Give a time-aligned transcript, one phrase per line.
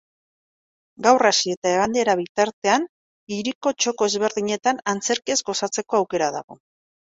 [1.07, 2.87] Gaur hasi eta igandera bitartean,
[3.37, 6.63] hiriko txoko ezberdinetan antzerkiaz gozatzeko aukera dago.